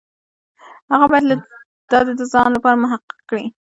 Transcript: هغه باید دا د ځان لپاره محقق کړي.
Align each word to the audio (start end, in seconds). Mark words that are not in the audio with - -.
هغه 0.91 1.05
باید 1.11 1.25
دا 1.91 1.99
د 2.19 2.21
ځان 2.33 2.49
لپاره 2.55 2.81
محقق 2.83 3.19
کړي. 3.29 3.45